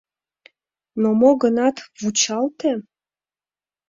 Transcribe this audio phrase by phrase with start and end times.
[1.01, 2.71] —Но, мо гынат, вучалте.